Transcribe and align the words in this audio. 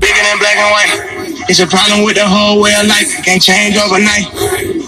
Bigger 0.00 0.22
than 0.26 0.38
black 0.38 0.56
and 0.58 0.72
white. 0.74 1.46
It's 1.48 1.60
a 1.60 1.66
problem 1.66 2.04
with 2.04 2.16
the 2.16 2.26
whole 2.26 2.60
way 2.60 2.74
of 2.74 2.86
life. 2.86 3.24
Can't 3.24 3.40
change 3.40 3.76
overnight. 3.76 4.26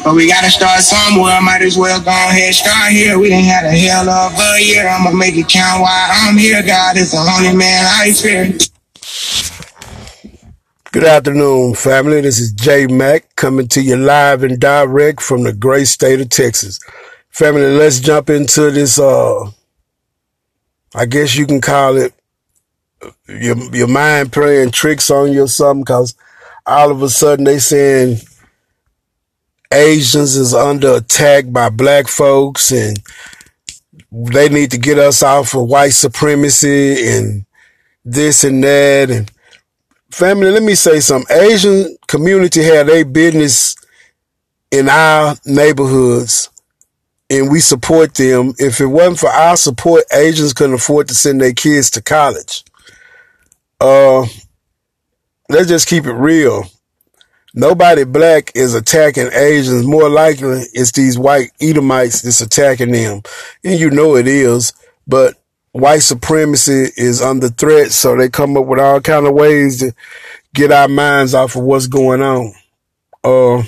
But 0.02 0.14
we 0.14 0.26
gotta 0.26 0.50
start 0.50 0.80
somewhere. 0.80 1.40
Might 1.40 1.62
as 1.62 1.78
well 1.78 2.00
go 2.00 2.10
ahead, 2.10 2.46
and 2.46 2.54
start 2.54 2.90
here. 2.90 3.18
We 3.18 3.28
didn't 3.28 3.46
have 3.46 3.64
a 3.64 3.70
hell 3.70 4.08
of 4.08 4.32
a 4.34 4.60
year. 4.60 4.88
I'ma 4.88 5.12
make 5.12 5.36
it 5.36 5.48
count 5.48 5.80
while 5.82 6.08
I'm 6.10 6.36
here. 6.36 6.62
God 6.66 6.96
is 6.96 7.12
the 7.12 7.18
only 7.18 7.56
man 7.56 7.84
I 7.86 8.12
fear. 8.12 8.58
Good 10.90 11.04
afternoon, 11.04 11.74
family. 11.74 12.20
This 12.20 12.40
is 12.40 12.52
J 12.52 12.86
Mac 12.88 13.36
coming 13.36 13.68
to 13.68 13.80
you 13.80 13.96
live 13.96 14.42
and 14.42 14.60
direct 14.60 15.22
from 15.22 15.44
the 15.44 15.52
great 15.52 15.86
state 15.86 16.20
of 16.20 16.30
Texas. 16.30 16.80
Family, 17.30 17.70
let's 17.76 18.00
jump 18.00 18.28
into 18.28 18.70
this. 18.72 18.98
Uh, 18.98 19.50
I 20.94 21.06
guess 21.06 21.36
you 21.36 21.46
can 21.46 21.60
call 21.60 21.96
it 21.96 22.12
your 23.28 23.56
your 23.74 23.88
mind 23.88 24.32
playing 24.32 24.70
tricks 24.70 25.10
on 25.10 25.32
you 25.32 25.44
or 25.44 25.48
something. 25.48 25.84
Cause 25.84 26.14
all 26.66 26.90
of 26.90 27.02
a 27.02 27.08
sudden 27.08 27.44
they 27.44 27.58
saying 27.58 28.18
Asians 29.72 30.36
is 30.36 30.54
under 30.54 30.96
attack 30.96 31.46
by 31.50 31.70
black 31.70 32.08
folks 32.08 32.70
and 32.70 33.02
they 34.10 34.48
need 34.48 34.70
to 34.70 34.78
get 34.78 34.98
us 34.98 35.22
off 35.22 35.54
of 35.54 35.66
white 35.68 35.92
supremacy 35.94 37.08
and 37.08 37.46
this 38.04 38.44
and 38.44 38.62
that 38.62 39.10
and 39.10 39.30
family, 40.10 40.50
let 40.50 40.62
me 40.62 40.74
say 40.74 41.00
something. 41.00 41.34
Asian 41.36 41.96
community 42.06 42.62
had 42.62 42.88
a 42.88 43.04
business 43.04 43.76
in 44.70 44.88
our 44.88 45.36
neighborhoods 45.46 46.50
and 47.30 47.50
we 47.50 47.60
support 47.60 48.14
them. 48.14 48.52
If 48.58 48.80
it 48.80 48.86
wasn't 48.86 49.20
for 49.20 49.30
our 49.30 49.56
support, 49.56 50.04
Asians 50.12 50.52
couldn't 50.52 50.74
afford 50.74 51.08
to 51.08 51.14
send 51.14 51.40
their 51.40 51.54
kids 51.54 51.90
to 51.92 52.02
college. 52.02 52.64
Uh, 53.82 54.24
let's 55.48 55.66
just 55.66 55.88
keep 55.88 56.06
it 56.06 56.12
real. 56.12 56.62
Nobody 57.52 58.04
black 58.04 58.52
is 58.54 58.74
attacking 58.74 59.30
Asians. 59.32 59.84
More 59.84 60.08
likely, 60.08 60.62
it's 60.72 60.92
these 60.92 61.18
white 61.18 61.50
Edomites 61.60 62.22
that's 62.22 62.40
attacking 62.40 62.92
them. 62.92 63.22
And 63.64 63.80
you 63.80 63.90
know 63.90 64.14
it 64.14 64.28
is. 64.28 64.72
But 65.04 65.34
white 65.72 66.02
supremacy 66.02 66.92
is 66.96 67.20
under 67.20 67.48
threat. 67.48 67.90
So 67.90 68.16
they 68.16 68.28
come 68.28 68.56
up 68.56 68.66
with 68.66 68.78
all 68.78 69.00
kind 69.00 69.26
of 69.26 69.34
ways 69.34 69.80
to 69.80 69.92
get 70.54 70.70
our 70.70 70.86
minds 70.86 71.34
off 71.34 71.56
of 71.56 71.64
what's 71.64 71.88
going 71.88 72.22
on. 72.22 72.54
Uh, 73.24 73.64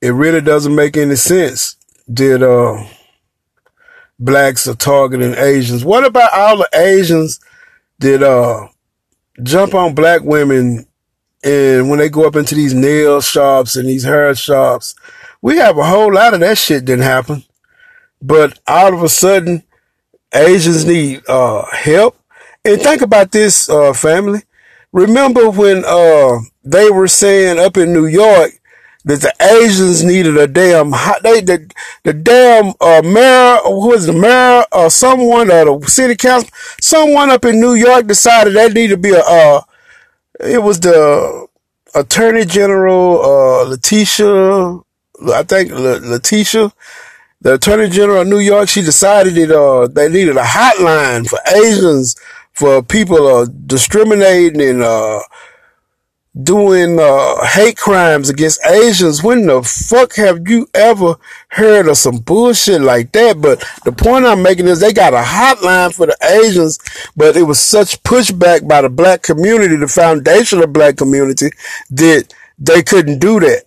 it 0.00 0.10
really 0.10 0.40
doesn't 0.40 0.74
make 0.74 0.96
any 0.96 1.16
sense 1.16 1.76
that, 2.08 2.42
uh, 2.42 2.82
blacks 4.18 4.66
are 4.66 4.74
targeting 4.74 5.34
Asians. 5.34 5.84
What 5.84 6.04
about 6.04 6.32
all 6.32 6.56
the 6.56 6.68
Asians 6.72 7.40
that, 8.00 8.22
uh, 8.22 8.68
jump 9.42 9.74
on 9.74 9.94
black 9.94 10.22
women 10.22 10.86
and 11.42 11.88
when 11.88 11.98
they 11.98 12.08
go 12.08 12.26
up 12.26 12.36
into 12.36 12.54
these 12.54 12.74
nail 12.74 13.20
shops 13.20 13.76
and 13.76 13.88
these 13.88 14.04
hair 14.04 14.34
shops, 14.34 14.94
we 15.40 15.56
have 15.56 15.78
a 15.78 15.84
whole 15.84 16.12
lot 16.12 16.34
of 16.34 16.40
that 16.40 16.58
shit 16.58 16.84
didn't 16.84 17.04
happen. 17.04 17.44
But 18.20 18.58
all 18.66 18.92
of 18.92 19.02
a 19.02 19.08
sudden, 19.08 19.62
Asians 20.34 20.84
need 20.84 21.22
uh, 21.28 21.64
help. 21.72 22.16
And 22.64 22.80
think 22.80 23.00
about 23.00 23.32
this, 23.32 23.70
uh, 23.70 23.94
family. 23.94 24.42
Remember 24.92 25.48
when 25.48 25.82
uh, 25.86 26.40
they 26.62 26.90
were 26.90 27.08
saying 27.08 27.58
up 27.58 27.78
in 27.78 27.94
New 27.94 28.06
York 28.06 28.59
that 29.04 29.20
the 29.22 29.32
Asians 29.40 30.04
needed 30.04 30.36
a 30.36 30.46
damn 30.46 30.90
they 31.22 31.40
the 31.40 31.70
the 32.04 32.12
damn 32.12 32.74
uh, 32.80 33.02
mayor 33.02 33.58
who 33.64 33.88
was 33.88 34.06
the 34.06 34.12
mayor 34.12 34.62
or 34.72 34.90
someone 34.90 35.50
or 35.50 35.78
the 35.78 35.86
city 35.90 36.16
council 36.16 36.50
someone 36.80 37.30
up 37.30 37.44
in 37.44 37.60
New 37.60 37.74
York 37.74 38.06
decided 38.06 38.54
they 38.54 38.68
needed 38.68 38.96
to 38.96 38.96
be 38.98 39.10
a 39.10 39.20
uh, 39.20 39.62
it 40.40 40.62
was 40.62 40.80
the 40.80 41.46
attorney 41.94 42.44
general, 42.44 43.22
uh, 43.22 43.64
Letitia, 43.64 44.78
I 45.34 45.42
think 45.42 45.70
Letitia, 45.72 46.72
the 47.40 47.54
attorney 47.54 47.88
general 47.88 48.22
of 48.22 48.28
New 48.28 48.38
York, 48.38 48.68
she 48.68 48.82
decided 48.82 49.34
that, 49.34 49.56
uh, 49.58 49.86
they 49.88 50.08
needed 50.08 50.36
a 50.36 50.42
hotline 50.42 51.26
for 51.28 51.38
Asians, 51.54 52.16
for 52.52 52.82
people, 52.82 53.26
uh, 53.26 53.46
discriminating 53.66 54.60
and, 54.60 54.82
uh, 54.82 55.20
doing 56.40 56.98
uh, 57.00 57.44
hate 57.44 57.76
crimes 57.76 58.28
against 58.28 58.64
Asians. 58.64 59.22
When 59.22 59.46
the 59.46 59.62
fuck 59.62 60.14
have 60.16 60.48
you 60.48 60.68
ever 60.74 61.16
heard 61.48 61.88
of 61.88 61.96
some 61.98 62.18
bullshit 62.18 62.80
like 62.80 63.12
that? 63.12 63.40
But 63.40 63.64
the 63.84 63.92
point 63.92 64.24
I'm 64.24 64.42
making 64.42 64.68
is 64.68 64.80
they 64.80 64.92
got 64.92 65.14
a 65.14 65.22
hotline 65.22 65.94
for 65.94 66.06
the 66.06 66.16
Asians, 66.22 66.78
but 67.16 67.36
it 67.36 67.42
was 67.42 67.58
such 67.58 68.02
pushback 68.02 68.68
by 68.68 68.82
the 68.82 68.88
black 68.88 69.22
community, 69.22 69.76
the 69.76 69.88
foundation 69.88 70.62
of 70.62 70.72
black 70.72 70.96
community, 70.96 71.50
that 71.90 72.32
they 72.58 72.82
couldn't 72.82 73.18
do 73.18 73.40
that. 73.40 73.64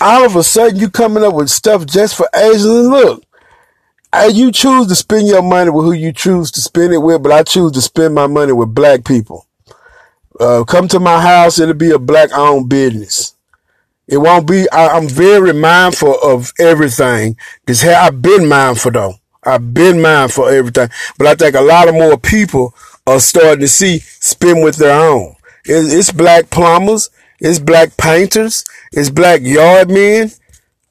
All 0.00 0.24
of 0.24 0.36
a 0.36 0.42
sudden, 0.42 0.76
you 0.78 0.90
coming 0.90 1.24
up 1.24 1.34
with 1.34 1.48
stuff 1.48 1.86
just 1.86 2.16
for 2.16 2.28
Asians. 2.34 2.64
Look, 2.64 3.24
you 4.30 4.52
choose 4.52 4.86
to 4.88 4.94
spend 4.94 5.26
your 5.26 5.42
money 5.42 5.70
with 5.70 5.84
who 5.84 5.92
you 5.92 6.12
choose 6.12 6.50
to 6.52 6.60
spend 6.60 6.92
it 6.92 6.98
with, 6.98 7.22
but 7.22 7.32
I 7.32 7.42
choose 7.42 7.72
to 7.72 7.80
spend 7.80 8.14
my 8.14 8.26
money 8.26 8.52
with 8.52 8.74
black 8.74 9.04
people. 9.04 9.45
Uh, 10.38 10.64
come 10.64 10.88
to 10.88 11.00
my 11.00 11.20
house. 11.20 11.58
It'll 11.58 11.74
be 11.74 11.90
a 11.90 11.98
black 11.98 12.30
owned 12.32 12.68
business. 12.68 13.34
It 14.08 14.18
won't 14.18 14.46
be, 14.46 14.70
I, 14.70 14.96
am 14.96 15.08
very 15.08 15.52
mindful 15.52 16.16
of 16.22 16.52
everything. 16.60 17.36
Cause 17.66 17.84
I've 17.84 18.22
been 18.22 18.46
mindful 18.46 18.92
though. 18.92 19.14
I've 19.42 19.74
been 19.74 20.00
mindful 20.00 20.46
of 20.46 20.54
everything. 20.54 20.90
But 21.18 21.26
I 21.26 21.34
think 21.34 21.56
a 21.56 21.60
lot 21.60 21.88
of 21.88 21.94
more 21.94 22.16
people 22.16 22.74
are 23.06 23.20
starting 23.20 23.60
to 23.60 23.68
see 23.68 23.98
spin 23.98 24.62
with 24.62 24.76
their 24.76 24.98
own. 24.98 25.34
It, 25.64 25.92
it's 25.92 26.12
black 26.12 26.50
plumbers. 26.50 27.10
It's 27.40 27.58
black 27.58 27.96
painters. 27.96 28.64
It's 28.92 29.10
black 29.10 29.40
yard 29.42 29.90
men. 29.90 30.30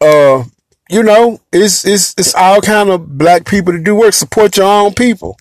Uh, 0.01 0.43
you 0.89 1.01
know, 1.01 1.39
it's, 1.51 1.85
it's, 1.85 2.13
it's 2.17 2.35
all 2.35 2.61
kind 2.61 2.89
of 2.89 3.17
black 3.17 3.45
people 3.45 3.73
to 3.73 3.79
do 3.79 3.95
work. 3.95 4.13
Support 4.13 4.57
your 4.57 4.67
own 4.67 4.93
people. 4.93 5.37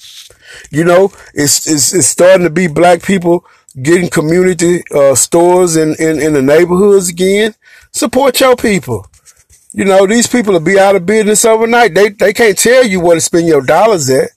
You 0.70 0.84
know, 0.84 1.12
it's, 1.34 1.66
it's, 1.68 1.92
it's 1.92 2.06
starting 2.06 2.44
to 2.44 2.50
be 2.50 2.68
black 2.68 3.02
people 3.02 3.44
getting 3.82 4.08
community 4.08 4.82
uh, 4.94 5.14
stores 5.14 5.76
in, 5.76 5.94
in, 5.98 6.20
in 6.20 6.32
the 6.32 6.42
neighborhoods 6.42 7.08
again. 7.08 7.54
Support 7.92 8.40
your 8.40 8.56
people. 8.56 9.06
You 9.72 9.84
know, 9.84 10.06
these 10.06 10.28
people 10.28 10.52
will 10.52 10.60
be 10.60 10.78
out 10.78 10.94
of 10.94 11.04
business 11.04 11.44
overnight. 11.44 11.94
They 11.94 12.10
they 12.10 12.32
can't 12.32 12.56
tell 12.56 12.86
you 12.86 13.00
where 13.00 13.16
to 13.16 13.20
spend 13.20 13.48
your 13.48 13.60
dollars 13.60 14.08
at. 14.08 14.30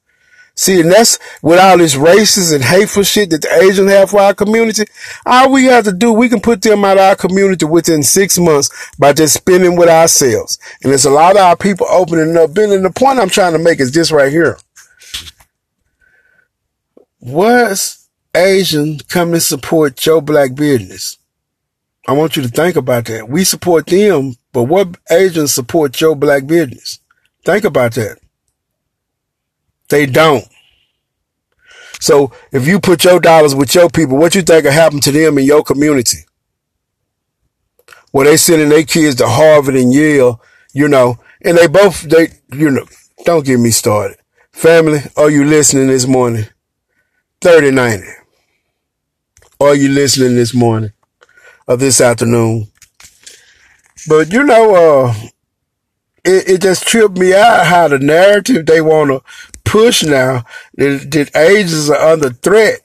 See, 0.55 0.81
and 0.81 0.91
that's 0.91 1.19
with 1.43 1.59
all 1.59 1.77
this 1.77 1.93
racist 1.93 2.51
and 2.51 2.63
hateful 2.63 3.03
shit 3.03 3.29
that 3.29 3.43
the 3.43 3.53
Asians 3.61 3.91
have 3.91 4.09
for 4.09 4.19
our 4.19 4.33
community. 4.33 4.85
All 5.23 5.51
we 5.51 5.65
have 5.65 5.85
to 5.85 5.91
do, 5.91 6.11
we 6.11 6.29
can 6.29 6.41
put 6.41 6.63
them 6.63 6.83
out 6.83 6.97
of 6.97 7.03
our 7.03 7.15
community 7.15 7.65
within 7.65 8.01
six 8.01 8.39
months 8.39 8.71
by 8.97 9.13
just 9.13 9.35
spending 9.35 9.75
with 9.75 9.87
ourselves. 9.87 10.57
And 10.81 10.91
there's 10.91 11.05
a 11.05 11.11
lot 11.11 11.35
of 11.35 11.43
our 11.43 11.55
people 11.55 11.85
opening 11.87 12.35
up. 12.35 12.57
And 12.57 12.83
the 12.83 12.89
point 12.89 13.19
I'm 13.19 13.29
trying 13.29 13.53
to 13.53 13.59
make 13.59 13.79
is 13.79 13.91
this 13.91 14.11
right 14.11 14.31
here. 14.31 14.57
What's 17.19 18.06
Asian 18.37 18.99
come 18.99 19.33
and 19.33 19.41
support 19.41 20.05
your 20.05 20.21
black 20.21 20.53
business. 20.53 21.17
I 22.07 22.13
want 22.13 22.37
you 22.37 22.43
to 22.43 22.47
think 22.47 22.75
about 22.75 23.05
that. 23.05 23.27
We 23.27 23.43
support 23.43 23.87
them, 23.87 24.35
but 24.53 24.63
what 24.63 24.97
Asians 25.11 25.53
support 25.53 25.99
your 25.99 26.15
black 26.15 26.45
business? 26.45 26.99
Think 27.43 27.65
about 27.65 27.93
that. 27.95 28.19
They 29.89 30.05
don't. 30.05 30.45
So 31.99 32.31
if 32.51 32.67
you 32.67 32.79
put 32.79 33.03
your 33.03 33.19
dollars 33.19 33.55
with 33.55 33.73
your 33.73 33.89
people, 33.89 34.17
what 34.17 34.35
you 34.35 34.43
think 34.43 34.65
will 34.65 34.71
happen 34.71 34.99
to 35.01 35.11
them 35.11 35.37
in 35.37 35.45
your 35.45 35.63
community? 35.63 36.19
Well, 38.13 38.25
they 38.25 38.37
sending 38.37 38.69
their 38.69 38.83
kids 38.83 39.15
to 39.15 39.27
Harvard 39.27 39.75
and 39.75 39.91
Yale, 39.91 40.41
you 40.73 40.87
know, 40.87 41.17
and 41.41 41.57
they 41.57 41.67
both, 41.67 42.03
they, 42.03 42.29
you 42.53 42.69
know, 42.69 42.85
don't 43.25 43.45
get 43.45 43.59
me 43.59 43.71
started. 43.71 44.17
Family, 44.51 44.99
are 45.15 45.29
you 45.29 45.43
listening 45.43 45.87
this 45.87 46.07
morning? 46.07 46.45
3090. 47.41 48.16
Are 49.59 49.73
you 49.73 49.89
listening 49.89 50.35
this 50.35 50.53
morning 50.53 50.93
or 51.67 51.77
this 51.77 51.99
afternoon? 51.99 52.67
But 54.07 54.31
you 54.31 54.43
know, 54.43 54.75
uh, 54.75 55.13
it, 56.23 56.47
it 56.47 56.61
just 56.61 56.85
tripped 56.85 57.17
me 57.17 57.33
out 57.33 57.65
how 57.65 57.87
the 57.87 57.97
narrative 57.97 58.67
they 58.67 58.81
want 58.81 59.09
to 59.09 59.23
push 59.63 60.03
now 60.03 60.43
that, 60.75 61.09
that 61.09 61.35
ages 61.35 61.89
are 61.89 62.11
under 62.11 62.29
threat. 62.29 62.81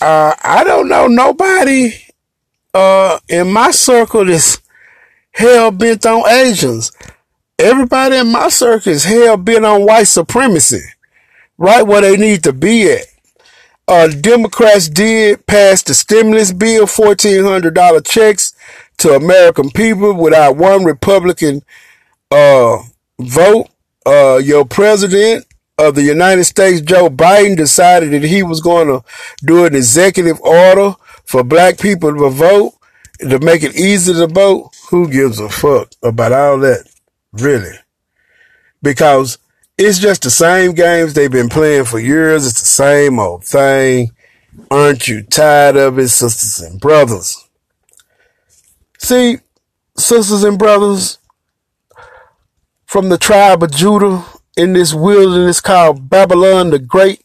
Uh, 0.00 0.34
I 0.40 0.62
don't 0.62 0.88
know 0.88 1.08
nobody, 1.08 1.94
uh, 2.72 3.18
in 3.28 3.50
my 3.50 3.72
circle 3.72 4.24
that's 4.24 4.60
hell 5.32 5.72
bent 5.72 6.06
on 6.06 6.28
Asians. 6.30 6.92
Everybody 7.58 8.18
in 8.18 8.30
my 8.30 8.50
circle 8.50 8.92
is 8.92 9.02
hell 9.02 9.36
bent 9.36 9.64
on 9.64 9.84
white 9.84 10.06
supremacy, 10.06 10.82
right 11.56 11.82
where 11.84 12.02
they 12.02 12.16
need 12.16 12.44
to 12.44 12.52
be 12.52 12.88
at 12.92 13.00
uh, 13.88 14.08
Democrats 14.08 14.88
did 14.88 15.46
pass 15.46 15.82
the 15.82 15.94
stimulus 15.94 16.52
bill, 16.52 16.86
$1,400 16.86 18.06
checks 18.06 18.52
to 18.98 19.14
American 19.14 19.70
people 19.70 20.14
without 20.14 20.56
one 20.56 20.84
Republican 20.84 21.62
uh, 22.30 22.78
vote. 23.18 23.68
Uh, 24.06 24.40
your 24.42 24.64
president 24.64 25.44
of 25.78 25.94
the 25.94 26.02
United 26.02 26.44
States, 26.44 26.80
Joe 26.80 27.08
Biden, 27.08 27.56
decided 27.56 28.12
that 28.12 28.24
he 28.24 28.42
was 28.42 28.60
going 28.60 28.88
to 28.88 29.04
do 29.44 29.64
an 29.64 29.74
executive 29.74 30.40
order 30.40 30.94
for 31.24 31.44
black 31.44 31.78
people 31.78 32.14
to 32.14 32.30
vote 32.30 32.74
to 33.20 33.38
make 33.40 33.62
it 33.62 33.76
easy 33.76 34.12
to 34.12 34.26
vote, 34.26 34.70
who 34.90 35.08
gives 35.10 35.40
a 35.40 35.48
fuck 35.48 35.90
about 36.02 36.32
all 36.32 36.58
that? 36.58 36.88
Really? 37.32 37.74
Because 38.82 39.38
it's 39.78 40.00
just 40.00 40.22
the 40.22 40.30
same 40.30 40.72
games 40.72 41.14
they've 41.14 41.30
been 41.30 41.48
playing 41.48 41.84
for 41.84 42.00
years. 42.00 42.46
It's 42.46 42.60
the 42.60 42.66
same 42.66 43.20
old 43.20 43.44
thing. 43.44 44.10
Aren't 44.70 45.06
you 45.06 45.22
tired 45.22 45.76
of 45.76 45.98
it, 46.00 46.08
sisters 46.08 46.60
and 46.60 46.80
brothers? 46.80 47.48
See, 48.98 49.38
sisters 49.96 50.42
and 50.42 50.58
brothers, 50.58 51.18
from 52.86 53.08
the 53.08 53.18
tribe 53.18 53.62
of 53.62 53.70
Judah 53.70 54.24
in 54.56 54.72
this 54.72 54.92
wilderness 54.92 55.60
called 55.60 56.10
Babylon 56.10 56.70
the 56.70 56.80
Great, 56.80 57.22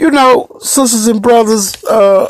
you 0.00 0.10
know, 0.10 0.58
sisters 0.58 1.06
and 1.06 1.22
brothers, 1.22 1.84
uh, 1.84 2.28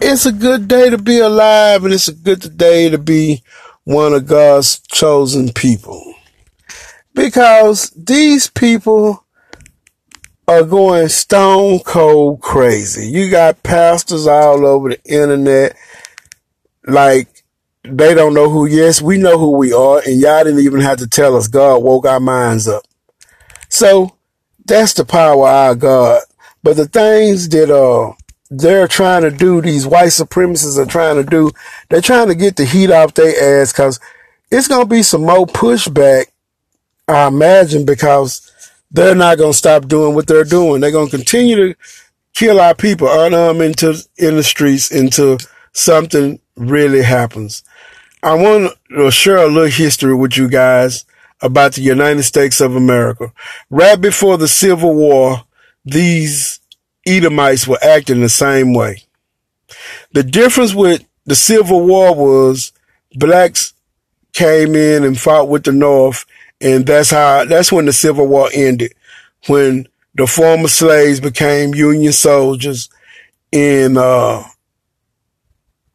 it's 0.00 0.26
a 0.26 0.32
good 0.32 0.68
day 0.68 0.90
to 0.90 0.98
be 0.98 1.18
alive 1.18 1.84
and 1.84 1.92
it's 1.92 2.08
a 2.08 2.14
good 2.14 2.56
day 2.56 2.88
to 2.88 2.98
be 2.98 3.42
one 3.82 4.12
of 4.12 4.26
God's 4.26 4.78
chosen 4.78 5.52
people. 5.52 6.14
Because 7.14 7.90
these 7.90 8.48
people 8.48 9.24
are 10.46 10.62
going 10.64 11.08
stone 11.08 11.80
cold 11.80 12.40
crazy. 12.40 13.08
You 13.08 13.30
got 13.30 13.62
pastors 13.62 14.26
all 14.26 14.66
over 14.66 14.90
the 14.90 15.04
internet 15.04 15.76
like 16.86 17.28
they 17.84 18.14
don't 18.14 18.34
know 18.34 18.50
who, 18.50 18.66
yes, 18.66 19.00
we 19.00 19.16
know 19.16 19.38
who 19.38 19.56
we 19.56 19.72
are, 19.72 20.02
and 20.04 20.20
y'all 20.20 20.44
didn't 20.44 20.60
even 20.60 20.80
have 20.80 20.98
to 20.98 21.06
tell 21.06 21.36
us. 21.36 21.48
God 21.48 21.82
woke 21.82 22.06
our 22.06 22.20
minds 22.20 22.68
up. 22.68 22.82
So 23.68 24.16
that's 24.64 24.94
the 24.94 25.04
power 25.04 25.48
of 25.48 25.54
our 25.54 25.74
God. 25.74 26.22
But 26.62 26.76
the 26.76 26.86
things 26.86 27.48
that 27.50 27.70
uh 27.70 28.14
they're 28.50 28.88
trying 28.88 29.22
to 29.22 29.30
do, 29.30 29.60
these 29.60 29.86
white 29.86 30.08
supremacists 30.08 30.76
are 30.76 30.86
trying 30.86 31.16
to 31.16 31.24
do, 31.24 31.52
they're 31.88 32.00
trying 32.00 32.26
to 32.28 32.34
get 32.34 32.56
the 32.56 32.64
heat 32.64 32.90
off 32.90 33.14
their 33.14 33.62
ass 33.62 33.72
because 33.72 34.00
it's 34.50 34.66
going 34.66 34.82
to 34.82 34.88
be 34.88 35.04
some 35.04 35.22
more 35.22 35.46
pushback, 35.46 36.26
I 37.10 37.26
imagine, 37.26 37.84
because 37.84 38.50
they're 38.90 39.14
not 39.14 39.38
going 39.38 39.52
to 39.52 39.58
stop 39.58 39.86
doing 39.86 40.14
what 40.14 40.26
they're 40.26 40.44
doing. 40.44 40.80
They're 40.80 40.90
going 40.90 41.08
to 41.08 41.16
continue 41.16 41.56
to 41.56 41.74
kill 42.34 42.60
our 42.60 42.74
people, 42.74 43.08
unarmed 43.08 43.62
into 43.62 44.06
in 44.16 44.36
the 44.36 44.42
streets 44.42 44.90
until 44.90 45.38
something 45.72 46.40
really 46.56 47.02
happens. 47.02 47.62
I 48.22 48.34
want 48.34 48.74
to 48.90 49.10
share 49.10 49.38
a 49.38 49.46
little 49.46 49.70
history 49.70 50.14
with 50.14 50.36
you 50.36 50.48
guys 50.48 51.04
about 51.40 51.72
the 51.72 51.82
United 51.82 52.22
States 52.22 52.60
of 52.60 52.76
America. 52.76 53.32
Right 53.70 54.00
before 54.00 54.36
the 54.36 54.48
Civil 54.48 54.94
War, 54.94 55.44
these 55.84 56.60
Edomites 57.06 57.66
were 57.66 57.78
acting 57.82 58.20
the 58.20 58.28
same 58.28 58.74
way. 58.74 59.04
The 60.12 60.22
difference 60.22 60.74
with 60.74 61.04
the 61.24 61.34
Civil 61.34 61.86
War 61.86 62.14
was 62.14 62.72
blacks 63.14 63.72
came 64.32 64.74
in 64.74 65.04
and 65.04 65.18
fought 65.18 65.48
with 65.48 65.64
the 65.64 65.72
North, 65.72 66.26
and 66.60 66.86
that's 66.86 67.10
how 67.10 67.44
that's 67.44 67.72
when 67.72 67.86
the 67.86 67.92
Civil 67.92 68.26
War 68.26 68.48
ended. 68.52 68.94
When 69.46 69.88
the 70.14 70.26
former 70.26 70.68
slaves 70.68 71.20
became 71.20 71.74
Union 71.74 72.12
soldiers, 72.12 72.88
and 73.52 73.96
uh, 73.96 74.42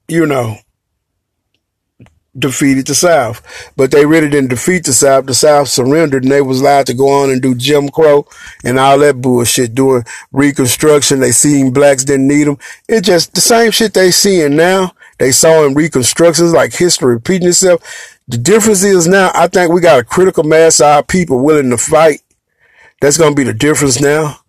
you 0.08 0.26
know, 0.26 0.58
defeated 2.38 2.88
the 2.88 2.96
South. 2.96 3.72
But 3.76 3.92
they 3.92 4.06
really 4.06 4.30
didn't 4.30 4.50
defeat 4.50 4.86
the 4.86 4.94
South. 4.94 5.26
The 5.26 5.34
South 5.34 5.68
surrendered 5.68 6.24
and 6.24 6.32
they 6.32 6.42
was 6.42 6.62
allowed 6.62 6.88
to 6.88 6.94
go 6.94 7.10
on 7.24 7.30
and 7.30 7.42
do 7.42 7.56
Jim 7.56 7.90
Crow 7.90 8.28
and 8.64 8.80
all 8.80 9.00
that 9.00 9.22
bullshit, 9.22 9.76
doing 9.76 10.04
reconstruction. 10.32 11.20
They 11.20 11.32
seen 11.32 11.72
blacks 11.72 12.04
didn't 12.04 12.28
need 12.28 12.46
them. 12.46 12.58
It's 12.88 13.08
just 13.08 13.34
the 13.34 13.42
same 13.42 13.72
shit 13.72 13.94
they 13.94 14.12
seeing 14.12 14.56
now. 14.56 14.94
They 15.18 15.32
saw 15.32 15.66
in 15.66 15.74
reconstructions 15.74 16.54
like 16.54 16.74
history 16.74 17.16
repeating 17.16 17.48
itself. 17.48 17.82
The 18.28 18.38
difference 18.38 18.84
is 18.84 19.08
now 19.08 19.32
I 19.34 19.48
think 19.48 19.72
we 19.72 19.82
got 19.82 20.00
a 20.00 20.04
critical 20.04 20.44
mass 20.44 20.80
of 20.80 20.88
our 20.88 21.04
people 21.04 21.40
willing 21.40 21.70
to 21.70 21.78
fight. 21.78 22.22
That's 23.02 23.18
going 23.18 23.32
to 23.32 23.36
be 23.36 23.44
the 23.44 23.54
difference 23.54 24.02
now. 24.02 24.40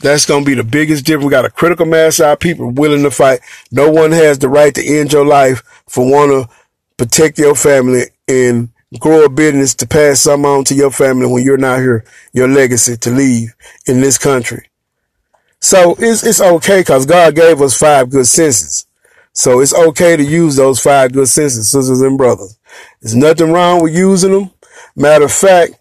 That's 0.00 0.26
going 0.26 0.44
to 0.44 0.50
be 0.50 0.54
the 0.54 0.64
biggest 0.64 1.04
difference. 1.04 1.26
We 1.26 1.30
got 1.30 1.44
a 1.44 1.50
critical 1.50 1.86
mass 1.86 2.18
of 2.18 2.26
our 2.26 2.36
people 2.36 2.70
willing 2.70 3.02
to 3.04 3.10
fight. 3.10 3.40
No 3.70 3.90
one 3.90 4.12
has 4.12 4.38
the 4.38 4.48
right 4.48 4.74
to 4.74 4.84
end 4.84 5.12
your 5.12 5.24
life 5.24 5.62
for 5.88 6.10
want 6.10 6.48
to 6.48 6.54
protect 6.96 7.38
your 7.38 7.54
family 7.54 8.04
and 8.28 8.70
grow 8.98 9.24
a 9.24 9.28
business 9.28 9.74
to 9.76 9.86
pass 9.86 10.20
some 10.20 10.44
on 10.44 10.64
to 10.64 10.74
your 10.74 10.90
family 10.90 11.26
when 11.26 11.44
you're 11.44 11.56
not 11.56 11.78
here, 11.78 12.04
your 12.32 12.48
legacy 12.48 12.96
to 12.96 13.10
leave 13.10 13.54
in 13.86 14.00
this 14.00 14.18
country. 14.18 14.68
So 15.60 15.94
it's, 15.98 16.24
it's 16.24 16.40
okay 16.40 16.80
because 16.80 17.06
God 17.06 17.34
gave 17.34 17.62
us 17.62 17.76
five 17.78 18.10
good 18.10 18.26
senses. 18.26 18.86
So 19.32 19.60
it's 19.60 19.74
okay 19.74 20.16
to 20.16 20.22
use 20.22 20.56
those 20.56 20.80
five 20.80 21.12
good 21.12 21.28
senses, 21.28 21.70
sisters 21.70 22.00
and 22.02 22.18
brothers. 22.18 22.58
There's 23.00 23.14
nothing 23.14 23.52
wrong 23.52 23.82
with 23.82 23.94
using 23.94 24.32
them. 24.32 24.50
Matter 24.94 25.24
of 25.24 25.32
fact, 25.32 25.74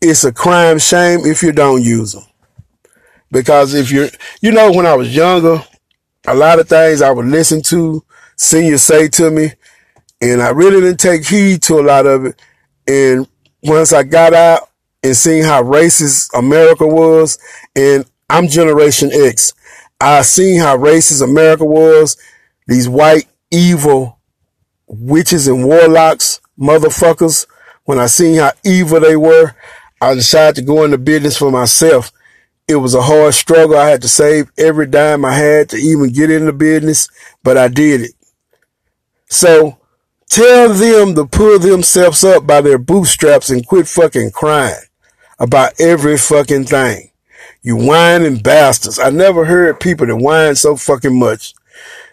it's 0.00 0.24
a 0.24 0.32
crime 0.32 0.78
shame 0.78 1.20
if 1.22 1.42
you 1.42 1.52
don't 1.52 1.82
use 1.82 2.12
them. 2.12 2.24
Because 3.30 3.74
if 3.74 3.90
you're, 3.90 4.08
you 4.40 4.52
know, 4.52 4.72
when 4.72 4.86
I 4.86 4.94
was 4.94 5.14
younger, 5.14 5.64
a 6.26 6.34
lot 6.34 6.58
of 6.58 6.68
things 6.68 7.02
I 7.02 7.10
would 7.10 7.26
listen 7.26 7.62
to 7.62 8.04
seniors 8.36 8.82
say 8.82 9.08
to 9.08 9.30
me, 9.30 9.52
and 10.20 10.42
I 10.42 10.50
really 10.50 10.80
didn't 10.80 11.00
take 11.00 11.26
heed 11.26 11.62
to 11.64 11.78
a 11.78 11.82
lot 11.82 12.06
of 12.06 12.26
it. 12.26 12.42
And 12.88 13.28
once 13.62 13.92
I 13.92 14.02
got 14.02 14.34
out 14.34 14.68
and 15.02 15.16
seen 15.16 15.44
how 15.44 15.62
racist 15.62 16.36
America 16.36 16.86
was, 16.86 17.38
and 17.74 18.04
I'm 18.28 18.48
Generation 18.48 19.10
X, 19.12 19.52
I 20.00 20.22
seen 20.22 20.60
how 20.60 20.76
racist 20.76 21.22
America 21.22 21.64
was. 21.64 22.16
These 22.66 22.88
white 22.88 23.28
evil 23.50 24.18
witches 24.86 25.48
and 25.48 25.64
warlocks, 25.64 26.40
motherfuckers. 26.58 27.46
When 27.84 27.98
I 27.98 28.06
seen 28.06 28.38
how 28.38 28.52
evil 28.64 29.00
they 29.00 29.16
were, 29.16 29.54
I 30.00 30.14
decided 30.14 30.56
to 30.56 30.62
go 30.62 30.84
into 30.84 30.98
business 30.98 31.36
for 31.36 31.50
myself. 31.50 32.12
It 32.68 32.76
was 32.76 32.94
a 32.94 33.02
hard 33.02 33.34
struggle. 33.34 33.76
I 33.76 33.90
had 33.90 34.02
to 34.02 34.08
save 34.08 34.50
every 34.58 34.86
dime 34.86 35.24
I 35.24 35.34
had 35.34 35.68
to 35.70 35.76
even 35.76 36.12
get 36.12 36.30
into 36.30 36.52
business, 36.52 37.08
but 37.44 37.56
I 37.56 37.68
did 37.68 38.00
it. 38.00 38.12
So 39.28 39.78
Tell 40.28 40.74
them 40.74 41.14
to 41.14 41.24
pull 41.24 41.58
themselves 41.58 42.24
up 42.24 42.46
by 42.46 42.60
their 42.60 42.78
bootstraps 42.78 43.48
and 43.48 43.66
quit 43.66 43.86
fucking 43.86 44.32
crying 44.32 44.74
about 45.38 45.80
every 45.80 46.18
fucking 46.18 46.64
thing. 46.64 47.10
You 47.62 47.76
whining 47.76 48.38
bastards. 48.38 48.98
I 48.98 49.10
never 49.10 49.44
heard 49.44 49.80
people 49.80 50.06
that 50.06 50.16
whine 50.16 50.56
so 50.56 50.76
fucking 50.76 51.18
much. 51.18 51.54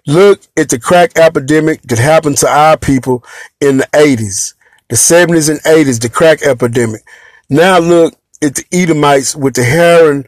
Look 0.05 0.41
at 0.58 0.70
the 0.70 0.79
crack 0.79 1.17
epidemic 1.17 1.82
that 1.84 2.00
happened 2.00 2.38
to 2.39 2.48
our 2.48 2.77
people 2.77 3.24
in 3.62 3.77
the 3.77 3.88
80s, 3.93 4.53
the 4.89 4.96
70s 4.96 5.50
and 5.50 5.60
80s, 5.62 6.01
the 6.01 6.10
crack 6.10 6.41
epidemic. 6.43 7.01
Now 7.50 7.79
look 7.79 8.15
at 8.41 8.55
the 8.55 8.65
Edomites 8.72 9.36
with 9.36 9.55
the 9.55 9.63
heroin 9.63 10.27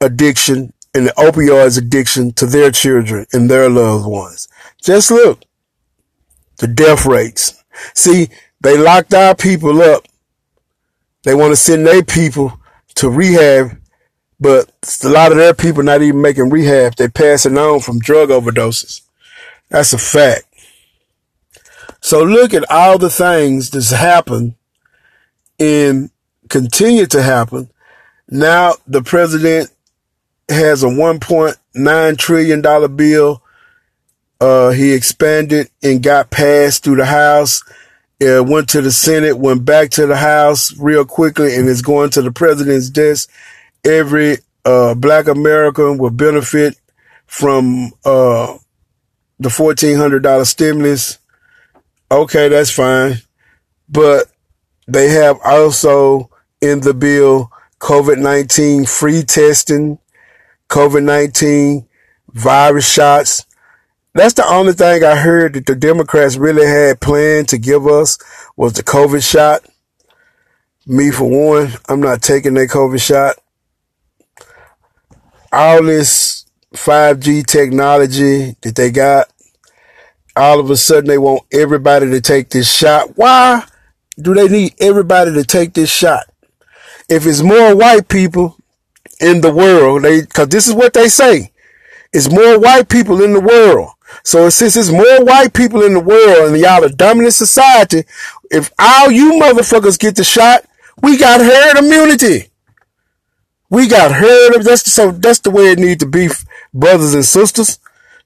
addiction 0.00 0.72
and 0.94 1.06
the 1.06 1.12
opioids 1.12 1.78
addiction 1.78 2.32
to 2.32 2.46
their 2.46 2.70
children 2.70 3.26
and 3.32 3.50
their 3.50 3.70
loved 3.70 4.06
ones. 4.06 4.48
Just 4.82 5.10
look 5.10 5.44
the 6.58 6.66
death 6.66 7.06
rates. 7.06 7.62
See, 7.94 8.28
they 8.60 8.76
locked 8.76 9.14
our 9.14 9.34
people 9.34 9.80
up. 9.82 10.06
They 11.24 11.34
want 11.34 11.52
to 11.52 11.56
send 11.56 11.86
their 11.86 12.02
people 12.02 12.58
to 12.96 13.08
rehab, 13.08 13.79
but 14.40 14.70
a 15.04 15.08
lot 15.08 15.32
of 15.32 15.38
their 15.38 15.54
people 15.54 15.82
not 15.82 16.02
even 16.02 16.20
making 16.20 16.50
rehab. 16.50 16.96
They're 16.96 17.08
passing 17.08 17.58
on 17.58 17.80
from 17.80 17.98
drug 17.98 18.30
overdoses. 18.30 19.02
That's 19.68 19.92
a 19.92 19.98
fact. 19.98 20.44
So 22.00 22.22
look 22.22 22.54
at 22.54 22.68
all 22.70 22.98
the 22.98 23.10
things 23.10 23.70
that's 23.70 23.90
happened 23.90 24.54
and 25.58 26.10
continue 26.48 27.06
to 27.06 27.22
happen. 27.22 27.70
Now 28.28 28.74
the 28.86 29.02
president 29.02 29.70
has 30.48 30.82
a 30.82 30.86
$1.9 30.86 32.18
trillion 32.18 32.96
bill 32.96 33.42
uh, 34.40 34.70
he 34.70 34.92
expanded 34.92 35.70
and 35.82 36.02
got 36.02 36.30
passed 36.30 36.82
through 36.82 36.96
the 36.96 37.06
House. 37.06 37.62
Uh, 38.22 38.42
went 38.44 38.68
to 38.68 38.82
the 38.82 38.92
Senate, 38.92 39.38
went 39.38 39.64
back 39.64 39.90
to 39.90 40.06
the 40.06 40.16
House 40.16 40.76
real 40.78 41.04
quickly, 41.04 41.54
and 41.54 41.68
is 41.68 41.82
going 41.82 42.10
to 42.10 42.22
the 42.22 42.32
president's 42.32 42.90
desk. 42.90 43.30
Every 43.84 44.38
uh, 44.64 44.94
black 44.94 45.28
American 45.28 45.98
will 45.98 46.10
benefit 46.10 46.76
from 47.26 47.92
uh, 48.04 48.58
the 49.38 49.48
$1,400 49.48 50.46
stimulus. 50.46 51.18
Okay, 52.10 52.48
that's 52.48 52.70
fine. 52.70 53.16
But 53.88 54.26
they 54.86 55.10
have 55.10 55.38
also 55.44 56.30
in 56.60 56.80
the 56.80 56.94
bill 56.94 57.50
COVID-19 57.78 58.88
free 58.88 59.22
testing, 59.22 59.98
COVID-19 60.68 61.86
virus 62.32 62.92
shots, 62.92 63.46
that's 64.12 64.34
the 64.34 64.46
only 64.46 64.72
thing 64.72 65.04
I 65.04 65.14
heard 65.14 65.54
that 65.54 65.66
the 65.66 65.76
Democrats 65.76 66.36
really 66.36 66.66
had 66.66 67.00
planned 67.00 67.48
to 67.50 67.58
give 67.58 67.86
us 67.86 68.18
was 68.56 68.72
the 68.72 68.82
COVID 68.82 69.22
shot. 69.28 69.64
Me 70.86 71.12
for 71.12 71.30
one, 71.30 71.72
I'm 71.88 72.00
not 72.00 72.20
taking 72.20 72.54
that 72.54 72.70
COVID 72.70 73.00
shot. 73.00 73.36
All 75.52 75.82
this 75.82 76.46
5G 76.74 77.44
technology 77.44 78.56
that 78.60 78.76
they 78.76 78.90
got, 78.90 79.32
all 80.36 80.60
of 80.60 80.70
a 80.70 80.76
sudden 80.76 81.06
they 81.06 81.18
want 81.18 81.42
everybody 81.52 82.08
to 82.10 82.20
take 82.20 82.50
this 82.50 82.72
shot. 82.72 83.16
Why 83.16 83.64
do 84.18 84.34
they 84.34 84.48
need 84.48 84.74
everybody 84.80 85.32
to 85.34 85.44
take 85.44 85.74
this 85.74 85.90
shot? 85.90 86.24
If 87.08 87.26
it's 87.26 87.42
more 87.42 87.74
white 87.74 88.08
people 88.08 88.56
in 89.20 89.40
the 89.40 89.52
world, 89.52 90.02
they, 90.04 90.22
cause 90.22 90.48
this 90.48 90.68
is 90.68 90.74
what 90.74 90.92
they 90.92 91.08
say. 91.08 91.50
It's 92.12 92.30
more 92.30 92.58
white 92.58 92.88
people 92.88 93.22
in 93.22 93.32
the 93.32 93.40
world. 93.40 93.90
So 94.24 94.48
since 94.50 94.76
it's 94.76 94.90
more 94.90 95.24
white 95.24 95.52
people 95.52 95.82
in 95.82 95.94
the 95.94 96.00
world 96.00 96.50
and 96.50 96.56
y'all 96.60 96.84
a 96.84 96.88
dominant 96.88 97.34
society, 97.34 98.04
if 98.50 98.72
all 98.78 99.10
you 99.10 99.32
motherfuckers 99.34 99.98
get 99.98 100.16
the 100.16 100.24
shot, 100.24 100.64
we 101.02 101.16
got 101.16 101.40
herd 101.40 101.78
immunity. 101.78 102.49
We 103.70 103.86
got 103.86 104.12
herd. 104.12 104.62
That's 104.62 104.92
so. 104.92 105.12
That's 105.12 105.38
the 105.38 105.50
way 105.50 105.70
it 105.72 105.78
need 105.78 106.00
to 106.00 106.06
be, 106.06 106.28
brothers 106.74 107.14
and 107.14 107.24
sisters. 107.24 107.78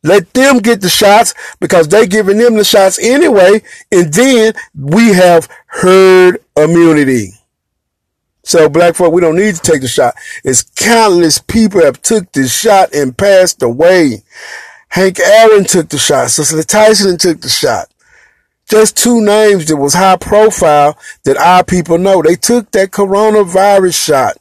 Let 0.03 0.35
them 0.35 0.59
get 0.59 0.81
the 0.81 0.89
shots 0.89 1.35
because 1.61 1.89
they 1.89 2.07
giving 2.07 2.39
them 2.39 2.55
the 2.55 2.65
shots 2.65 2.99
anyway, 2.99 3.63
and 3.91 4.13
then 4.13 4.55
we 4.75 5.15
have 5.15 5.49
herd 5.67 6.45
immunity. 6.57 7.33
So 8.43 8.69
black 8.69 8.95
folk, 8.95 9.13
we 9.13 9.23
don't 9.23 9.37
need 9.37 9.55
to 9.55 9.61
take 9.63 9.81
the 9.81 9.89
shot. 9.89 10.15
It's 10.45 10.63
countless 10.63 11.39
people 11.39 11.83
have 11.83 12.03
took 12.03 12.31
this 12.33 12.55
shot 12.55 12.95
and 12.95 13.17
passed 13.17 13.63
away. 13.63 14.23
Hank 14.89 15.19
Aaron 15.19 15.65
took 15.65 15.89
the 15.89 15.99
shot. 15.99 16.31
Cicely 16.31 16.63
Tyson 16.63 17.17
took 17.17 17.41
the 17.41 17.49
shot. 17.49 17.89
Just 18.69 18.97
two 18.97 19.23
names 19.23 19.67
that 19.67 19.77
was 19.77 19.95
high 19.95 20.17
profile 20.17 20.99
that 21.25 21.39
our 21.39 21.65
people 21.65 21.97
know. 21.97 22.23
They 22.23 22.37
took 22.37 22.71
that 22.73 22.91
coronavirus 22.91 24.05
shot. 24.05 24.37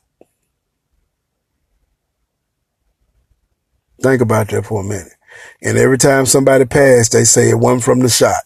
Think 4.04 4.22
about 4.22 4.50
that 4.50 4.66
for 4.66 4.82
a 4.82 4.84
minute. 4.84 5.14
And 5.62 5.78
every 5.78 5.98
time 5.98 6.26
somebody 6.26 6.66
passed, 6.66 7.14
they 7.14 7.24
say 7.24 7.50
it 7.50 7.58
wasn't 7.58 7.84
from 7.84 8.00
the 8.02 8.10
shot. 8.10 8.44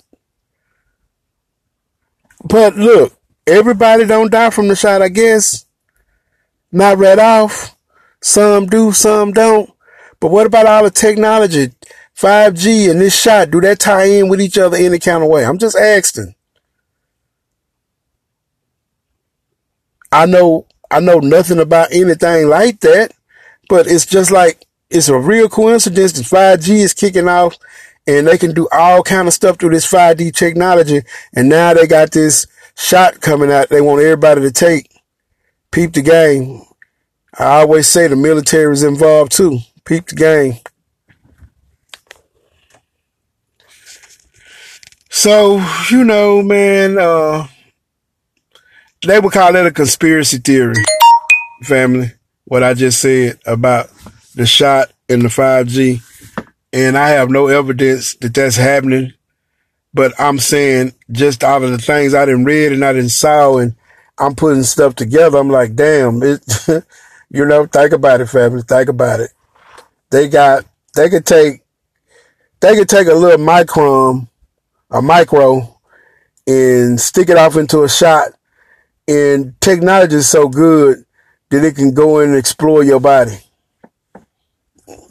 But 2.44 2.76
look, 2.76 3.18
everybody 3.48 4.06
don't 4.06 4.32
die 4.32 4.52
from 4.52 4.68
the 4.68 4.76
shot, 4.76 5.02
I 5.02 5.10
guess. 5.10 5.66
Not 6.72 7.00
right 7.00 7.18
off. 7.18 7.76
Some 8.22 8.68
do, 8.68 8.92
some 8.92 9.32
don't. 9.32 9.72
But 10.20 10.30
what 10.30 10.46
about 10.46 10.68
all 10.68 10.84
the 10.84 10.92
technology? 10.92 11.72
5G 12.16 12.92
and 12.92 13.02
this 13.02 13.20
shot, 13.20 13.50
do 13.50 13.60
that 13.62 13.80
tie 13.80 14.06
in 14.06 14.30
with 14.30 14.42
each 14.42 14.60
other 14.60 14.78
any 14.78 15.00
kind 15.00 15.24
of 15.24 15.30
way? 15.30 15.44
I'm 15.44 15.58
just 15.58 15.76
asking. 15.76 16.36
I 20.12 20.28
know 20.28 20.68
I 20.90 21.00
know 21.00 21.20
nothing 21.20 21.60
about 21.60 21.92
anything 21.92 22.48
like 22.48 22.80
that, 22.82 23.12
but 23.70 23.88
it's 23.88 24.06
just 24.06 24.32
like 24.32 24.67
it's 24.90 25.10
a 25.10 25.18
real 25.18 25.50
coincidence 25.50 26.14
that 26.14 26.24
5G 26.24 26.70
is 26.78 26.94
kicking 26.94 27.28
off 27.28 27.58
and 28.08 28.26
they 28.26 28.38
can 28.38 28.54
do 28.54 28.68
all 28.72 29.04
kind 29.04 29.28
of 29.28 29.34
stuff 29.34 29.58
through 29.58 29.72
this 29.72 29.90
5G 29.92 30.34
technology. 30.34 31.02
And 31.34 31.50
now 31.50 31.74
they 31.74 31.88
got 31.88 32.12
this 32.12 32.48
shot 32.76 33.20
coming 33.20 33.52
out. 33.52 33.70
They 33.70 33.82
want 33.82 34.02
everybody 34.02 34.42
to 34.42 34.52
take. 34.52 34.94
Peep 35.72 35.94
the 35.94 36.02
game. 36.02 36.62
I 37.38 37.60
always 37.60 37.88
say 37.88 38.08
the 38.08 38.16
military 38.16 38.72
is 38.72 38.84
involved 38.84 39.34
too. 39.34 39.60
Peep 39.84 40.08
the 40.08 40.16
game. 40.16 40.54
So, 45.10 45.64
you 45.90 46.04
know, 46.04 46.42
man, 46.42 46.98
uh, 46.98 47.48
they 49.06 49.20
would 49.20 49.34
call 49.34 49.52
that 49.52 49.66
a 49.66 49.72
conspiracy 49.72 50.38
theory, 50.38 50.76
family. 51.64 52.12
What 52.46 52.64
I 52.64 52.74
just 52.74 53.02
said 53.02 53.40
about 53.46 53.90
the 54.38 54.46
shot 54.46 54.92
and 55.10 55.24
the 55.24 55.28
5G. 55.28 56.02
And 56.72 56.98
I 56.98 57.10
have 57.10 57.30
no 57.30 57.48
evidence 57.48 58.16
that 58.18 58.34
that's 58.34 58.56
happening. 58.56 59.14
But 59.94 60.14
I'm 60.20 60.38
saying 60.38 60.94
just 61.12 61.44
out 61.44 61.64
of 61.64 61.72
the 61.72 61.80
things 61.80 62.14
I 62.14 62.26
didn't 62.26 62.46
read 62.46 62.72
and 62.72 62.86
I 62.86 62.94
didn't 62.94 63.10
saw 63.10 63.58
and 63.58 63.76
I'm 64.18 64.36
putting 64.36 64.64
stuff 64.64 64.96
together. 64.96 65.40
I'm 65.40 65.50
like, 65.50 65.76
damn, 65.76 66.22
it, 66.22 66.44
you 67.32 67.46
know, 67.46 67.66
think 67.66 67.94
about 67.94 68.22
it, 68.22 68.28
family. 68.28 68.62
Think 68.62 68.90
about 68.90 69.20
it. 69.20 69.32
They 70.12 70.30
got, 70.30 70.66
they 70.96 71.10
could 71.10 71.26
take, 71.26 71.62
they 72.60 72.76
could 72.76 72.90
take 72.90 73.08
a 73.08 73.14
little 73.14 73.44
micron, 73.44 74.28
a 74.92 75.02
micro 75.02 75.80
and 76.46 77.00
stick 77.00 77.30
it 77.30 77.38
off 77.38 77.58
into 77.58 77.84
a 77.84 77.90
shot. 77.90 78.30
And 79.08 79.60
technology 79.62 80.18
is 80.18 80.30
so 80.30 80.48
good 80.48 81.06
that 81.50 81.64
it 81.64 81.76
can 81.76 81.94
go 81.94 82.20
in 82.20 82.30
and 82.30 82.38
explore 82.38 82.84
your 82.84 83.00
body 83.00 83.40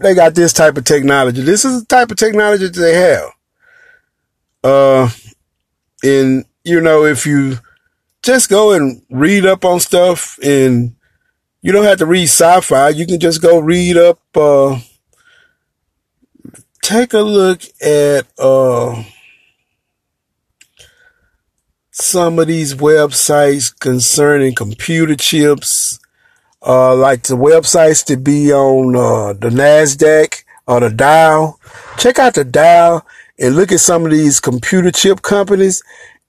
they 0.01 0.15
got 0.15 0.35
this 0.35 0.53
type 0.53 0.77
of 0.77 0.85
technology. 0.85 1.43
This 1.43 1.65
is 1.65 1.81
the 1.81 1.87
type 1.87 2.11
of 2.11 2.17
technology 2.17 2.67
that 2.67 2.75
they 2.75 2.95
have. 2.95 3.31
Uh, 4.65 5.11
and 6.03 6.45
you 6.65 6.81
know, 6.81 7.05
if 7.05 7.27
you 7.27 7.59
just 8.23 8.51
go 8.51 8.73
and 8.73 9.03
read 9.09 9.47
up 9.47 9.65
on 9.65 9.79
stuff 9.79 10.39
and 10.43 10.97
you 11.63 11.73
don't 11.73 11.85
have 11.85 11.99
to 11.99 12.07
read 12.07 12.25
sci-fi, 12.25 12.89
you 12.91 13.07
can 13.07 13.21
just 13.21 13.41
go 13.41 13.59
read 13.61 13.97
up, 13.97 14.21
uh, 14.35 14.79
take 16.83 17.13
a 17.13 17.21
look 17.21 17.63
at, 17.81 18.27
uh, 18.39 19.03
some 21.93 22.39
of 22.39 22.47
these 22.47 22.75
websites 22.75 23.73
concerning 23.79 24.55
computer 24.55 25.15
chips, 25.15 25.99
uh, 26.67 26.95
like 26.97 27.23
the 27.23 27.37
websites 27.37 28.05
to 28.07 28.17
be 28.17 28.53
on 28.53 28.97
uh, 28.97 29.33
the 29.35 29.49
NASDAQ 29.49 30.43
or 30.67 30.81
the 30.81 30.91
Dow. 30.91 31.59
Check 31.97 32.19
out 32.19 32.35
the 32.35 32.45
Dow 32.45 33.03
and 33.39 33.55
look 33.55 33.71
at 33.71 33.81
some 33.81 34.05
of 34.05 34.11
these 34.11 34.41
computer 34.41 34.91
chip 34.91 35.23
companies 35.23 35.83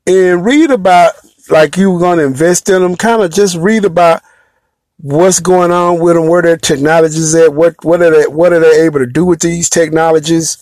and 0.06 0.46
read 0.46 0.70
about, 0.70 1.14
like 1.50 1.76
you 1.76 1.92
were 1.92 2.00
going 2.00 2.20
to 2.20 2.26
invest 2.26 2.70
in 2.70 2.82
them, 2.82 2.96
kind 2.96 3.22
of 3.22 3.32
just 3.32 3.56
read 3.58 3.84
about 3.84 4.22
what's 4.98 5.40
going 5.40 5.72
on 5.72 6.00
with 6.00 6.16
them, 6.16 6.28
where 6.28 6.42
their 6.42 6.58
technologies 6.58 7.34
at, 7.34 7.54
what, 7.54 7.76
what 7.84 8.02
are 8.02 8.12
they, 8.12 8.28
what 8.28 8.54
are 8.54 8.60
they 8.60 8.86
able 8.86 9.00
to 9.00 9.08
do 9.08 9.26
with 9.26 9.40
these 9.42 9.70
technologies 9.70 10.58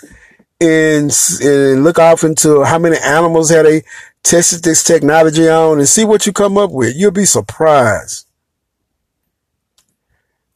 and, 0.61 1.11
and 1.41 1.83
look 1.83 1.99
off 1.99 2.23
into 2.23 2.63
how 2.63 2.79
many 2.79 2.97
animals 3.03 3.49
have 3.49 3.65
they 3.65 3.83
tested 4.23 4.63
this 4.63 4.83
technology 4.83 5.47
on 5.49 5.79
and 5.79 5.87
see 5.87 6.05
what 6.05 6.25
you 6.25 6.33
come 6.33 6.57
up 6.57 6.71
with. 6.71 6.95
You'll 6.95 7.11
be 7.11 7.25
surprised. 7.25 8.24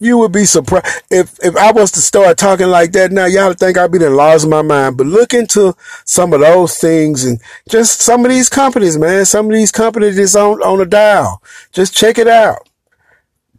You 0.02 0.18
would 0.20 0.32
be 0.32 0.46
surprised 0.46 1.04
if 1.12 1.38
if 1.44 1.58
I 1.58 1.74
was 1.74 1.92
to 1.92 2.00
start 2.00 2.38
talking 2.38 2.68
like 2.68 2.94
that 2.94 3.12
now. 3.12 3.26
Y'all 3.26 3.54
think 3.54 3.78
I'd 3.78 3.92
be 3.92 3.98
the 3.98 4.10
lost 4.10 4.48
my 4.48 4.62
mind. 4.62 4.96
But 4.96 5.08
look 5.08 5.34
into 5.34 5.76
some 6.06 6.32
of 6.32 6.40
those 6.40 6.78
things 6.78 7.26
and 7.26 7.42
just 7.68 8.00
some 8.00 8.24
of 8.24 8.32
these 8.32 8.48
companies, 8.48 8.98
man. 8.98 9.26
Some 9.26 9.48
of 9.48 9.52
these 9.52 9.74
companies 9.74 10.18
is 10.18 10.38
on 10.38 10.62
on 10.64 10.80
a 10.80 10.86
dial. 10.86 11.44
Just 11.74 11.94
check 11.94 12.18
it 12.18 12.28
out. 12.28 12.70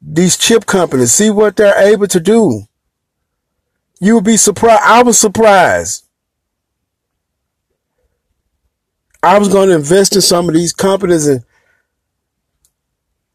These 0.01 0.39
chip 0.39 0.65
companies, 0.65 1.13
see 1.13 1.29
what 1.29 1.57
they're 1.57 1.77
able 1.79 2.07
to 2.07 2.21
do. 2.21 2.63
You 4.01 4.15
would 4.15 4.25
be 4.25 4.39
surprised. 4.39 4.81
I 4.83 5.03
was 5.03 5.19
surprised. 5.19 6.07
I 9.23 9.39
was 9.39 9.49
going 9.49 9.69
to 9.69 9.75
invest 9.75 10.17
in 10.17 10.23
some 10.23 10.49
of 10.49 10.55
these 10.55 10.73
companies 10.73 11.27
and 11.27 11.45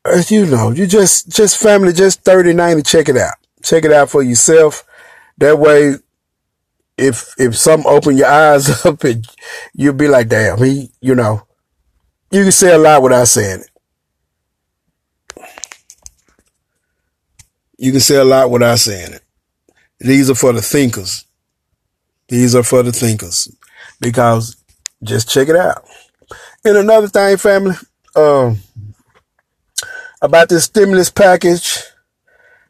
uh, 0.05 0.21
you 0.27 0.45
know, 0.45 0.71
you 0.71 0.87
just, 0.87 1.29
just 1.29 1.57
family, 1.57 1.93
just 1.93 2.23
3090, 2.23 2.83
check 2.83 3.09
it 3.09 3.17
out. 3.17 3.35
Check 3.63 3.85
it 3.85 3.91
out 3.91 4.09
for 4.09 4.21
yourself. 4.21 4.83
That 5.37 5.57
way, 5.59 5.95
if, 6.97 7.33
if 7.37 7.57
some 7.57 7.85
open 7.85 8.17
your 8.17 8.27
eyes 8.27 8.85
up 8.85 9.03
and 9.03 9.25
you'll 9.73 9.93
be 9.93 10.07
like, 10.07 10.29
damn, 10.29 10.63
he, 10.63 10.91
you 11.01 11.15
know, 11.15 11.47
you 12.31 12.43
can 12.43 12.51
say 12.51 12.73
a 12.73 12.77
lot 12.77 13.01
without 13.01 13.27
saying 13.27 13.61
it. 13.61 13.69
You 17.77 17.91
can 17.91 18.01
say 18.01 18.15
a 18.15 18.23
lot 18.23 18.49
without 18.49 18.79
saying 18.79 19.13
it. 19.13 19.21
These 19.99 20.29
are 20.29 20.35
for 20.35 20.53
the 20.53 20.61
thinkers. 20.61 21.25
These 22.27 22.55
are 22.55 22.63
for 22.63 22.83
the 22.83 22.91
thinkers 22.91 23.49
because 23.99 24.55
just 25.03 25.29
check 25.29 25.49
it 25.49 25.55
out. 25.55 25.85
And 26.63 26.77
another 26.77 27.07
thing, 27.07 27.37
family, 27.37 27.75
um, 28.15 28.59
about 30.25 30.49
this 30.49 30.65
stimulus 30.65 31.09
package. 31.09 31.77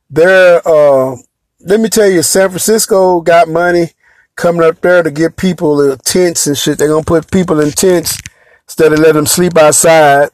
There, 0.09 0.61
uh, 0.65 1.15
let 1.61 1.79
me 1.79 1.89
tell 1.89 2.09
you, 2.09 2.21
San 2.21 2.49
Francisco 2.49 3.21
got 3.21 3.47
money 3.47 3.91
coming 4.35 4.63
up 4.63 4.81
there 4.81 5.01
to 5.01 5.09
get 5.09 5.37
people 5.37 5.95
tents 5.97 6.47
and 6.47 6.57
shit. 6.57 6.77
They're 6.77 6.89
gonna 6.89 7.03
put 7.03 7.31
people 7.31 7.59
in 7.59 7.71
tents 7.71 8.19
instead 8.67 8.93
of 8.93 8.99
letting 8.99 9.15
them 9.15 9.25
sleep 9.25 9.57
outside. 9.57 10.29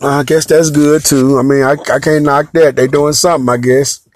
I 0.00 0.22
guess 0.24 0.46
that's 0.46 0.70
good 0.70 1.04
too. 1.04 1.38
I 1.38 1.42
mean, 1.42 1.62
I, 1.62 1.76
I 1.92 1.98
can't 2.00 2.24
knock 2.24 2.52
that. 2.52 2.76
They're 2.76 2.88
doing 2.88 3.12
something, 3.12 3.48
I 3.48 3.56
guess. 3.58 4.06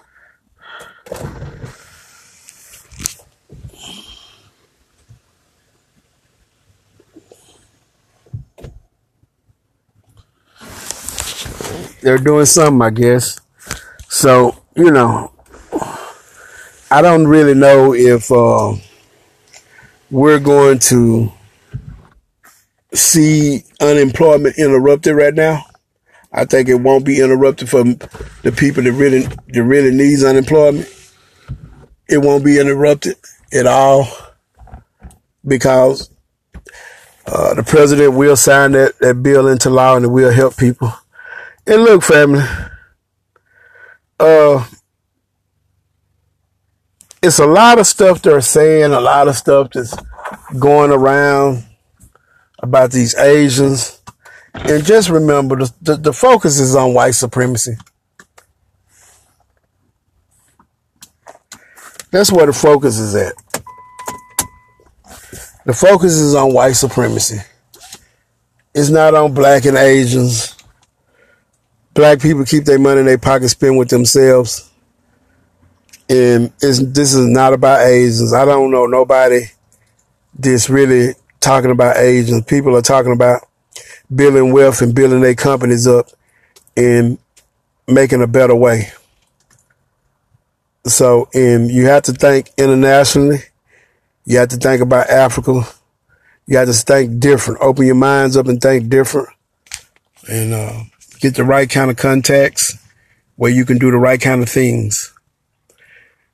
They're 12.01 12.17
doing 12.17 12.45
something, 12.45 12.81
I 12.81 12.89
guess. 12.89 13.39
So 14.09 14.61
you 14.75 14.91
know, 14.91 15.31
I 16.89 17.01
don't 17.01 17.27
really 17.27 17.53
know 17.53 17.93
if 17.93 18.31
uh, 18.31 18.75
we're 20.09 20.39
going 20.39 20.79
to 20.79 21.31
see 22.93 23.63
unemployment 23.79 24.57
interrupted 24.57 25.15
right 25.15 25.33
now. 25.33 25.65
I 26.33 26.45
think 26.45 26.69
it 26.69 26.75
won't 26.75 27.05
be 27.05 27.21
interrupted 27.21 27.69
for 27.69 27.83
the 27.83 28.53
people 28.55 28.83
that 28.83 28.93
really 28.93 29.21
that 29.21 29.63
really 29.63 29.91
needs 29.91 30.23
unemployment. 30.23 30.87
It 32.07 32.19
won't 32.19 32.45
be 32.45 32.59
interrupted 32.59 33.15
at 33.53 33.67
all 33.67 34.07
because 35.45 36.09
uh, 37.25 37.53
the 37.53 37.63
president 37.63 38.13
will 38.13 38.35
sign 38.35 38.73
that, 38.73 38.97
that 38.99 39.21
bill 39.21 39.47
into 39.47 39.69
law 39.69 39.95
and 39.95 40.05
it 40.05 40.09
will 40.09 40.31
help 40.31 40.57
people. 40.57 40.91
And 41.67 41.83
look, 41.83 42.03
family, 42.03 42.43
uh, 44.19 44.65
it's 47.21 47.39
a 47.39 47.45
lot 47.45 47.79
of 47.79 47.85
stuff 47.85 48.21
they're 48.21 48.41
saying, 48.41 48.91
a 48.91 48.99
lot 48.99 49.27
of 49.27 49.35
stuff 49.35 49.69
that's 49.73 49.95
going 50.57 50.91
around 50.91 51.63
about 52.59 52.91
these 52.91 53.15
Asians. 53.15 54.01
And 54.53 54.83
just 54.83 55.09
remember, 55.09 55.57
the, 55.57 55.73
the, 55.81 55.95
the 55.97 56.13
focus 56.13 56.59
is 56.59 56.75
on 56.75 56.93
white 56.93 57.11
supremacy. 57.15 57.77
That's 62.11 62.31
where 62.31 62.47
the 62.47 62.53
focus 62.53 62.97
is 62.99 63.15
at. 63.15 63.33
The 65.65 65.73
focus 65.73 66.13
is 66.13 66.35
on 66.35 66.53
white 66.53 66.73
supremacy. 66.73 67.37
It's 68.73 68.89
not 68.89 69.13
on 69.13 69.33
black 69.33 69.65
and 69.65 69.77
Asians. 69.77 70.55
Black 71.93 72.21
people 72.21 72.45
keep 72.45 72.65
their 72.65 72.79
money 72.79 73.01
in 73.01 73.05
their 73.05 73.17
pocket, 73.17 73.49
spend 73.49 73.77
with 73.77 73.89
themselves. 73.89 74.69
And 76.09 76.51
this 76.59 77.13
is 77.13 77.27
not 77.27 77.53
about 77.53 77.85
Asians. 77.85 78.33
I 78.33 78.45
don't 78.45 78.71
know 78.71 78.85
nobody 78.85 79.45
that's 80.37 80.69
really 80.69 81.15
talking 81.39 81.71
about 81.71 81.97
Asians. 81.97 82.45
People 82.45 82.75
are 82.75 82.81
talking 82.81 83.13
about 83.13 83.47
building 84.13 84.51
wealth 84.51 84.81
and 84.81 84.95
building 84.95 85.21
their 85.21 85.35
companies 85.35 85.87
up 85.87 86.07
and 86.75 87.17
making 87.87 88.21
a 88.21 88.27
better 88.27 88.55
way. 88.55 88.91
So, 90.85 91.29
and 91.33 91.69
you 91.69 91.85
have 91.87 92.03
to 92.03 92.13
think 92.13 92.51
internationally. 92.57 93.39
You 94.25 94.39
have 94.39 94.49
to 94.49 94.57
think 94.57 94.81
about 94.81 95.09
Africa. 95.09 95.63
You 96.45 96.57
have 96.57 96.67
to 96.67 96.73
think 96.73 97.19
different. 97.19 97.61
Open 97.61 97.85
your 97.85 97.95
minds 97.95 98.35
up 98.35 98.47
and 98.47 98.61
think 98.61 98.89
different. 98.89 99.29
And 100.27 100.53
uh, 100.53 100.83
get 101.21 101.35
the 101.35 101.43
right 101.43 101.69
kind 101.69 101.89
of 101.89 101.97
contacts 101.97 102.77
where 103.35 103.51
you 103.51 103.65
can 103.65 103.77
do 103.77 103.91
the 103.91 103.97
right 103.97 104.19
kind 104.19 104.41
of 104.41 104.49
things. 104.49 105.13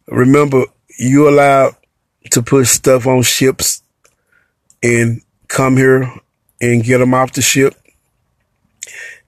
Remember, 0.08 0.64
you 0.98 1.30
allowed 1.30 1.76
to 2.32 2.42
push 2.42 2.70
stuff 2.70 3.06
on 3.06 3.22
ships 3.22 3.84
and 4.82 5.22
come 5.48 5.78
here 5.78 6.12
and 6.60 6.84
get 6.84 6.98
them 6.98 7.14
off 7.14 7.34
the 7.34 7.42
ship 7.42 7.76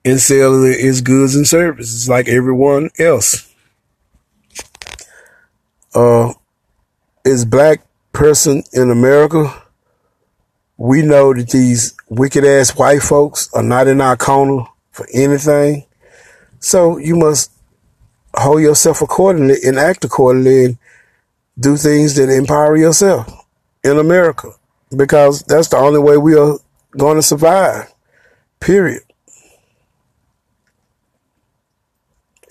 and 0.04 0.20
sell 0.20 0.64
its 0.64 1.00
goods 1.00 1.36
and 1.36 1.46
services 1.46 2.08
like 2.08 2.28
everyone 2.28 2.90
else 2.98 3.50
uh, 5.94 6.32
is 7.24 7.44
black 7.44 7.82
person 8.12 8.62
in 8.72 8.90
America, 8.90 9.62
we 10.76 11.02
know 11.02 11.34
that 11.34 11.50
these 11.50 11.94
wicked 12.08 12.44
ass 12.44 12.76
white 12.76 13.02
folks 13.02 13.52
are 13.52 13.62
not 13.62 13.86
in 13.86 14.00
our 14.00 14.16
corner 14.16 14.64
for 15.00 15.08
anything. 15.14 15.86
So 16.58 16.98
you 16.98 17.16
must 17.16 17.50
hold 18.34 18.60
yourself 18.60 19.00
accordingly 19.00 19.56
and 19.64 19.78
act 19.78 20.04
accordingly 20.04 20.64
and 20.66 20.78
do 21.58 21.78
things 21.78 22.16
that 22.16 22.28
empower 22.28 22.76
yourself 22.76 23.46
in 23.82 23.98
America 23.98 24.52
because 24.94 25.42
that's 25.44 25.68
the 25.68 25.78
only 25.78 26.00
way 26.00 26.18
we 26.18 26.36
are 26.36 26.58
going 26.90 27.16
to 27.16 27.22
survive. 27.22 27.90
Period. 28.60 29.02